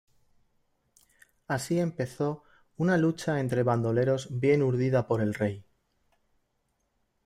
[1.47, 2.41] Así empezó
[2.77, 5.63] una lucha entre bandoleros bien urdida por el Rey.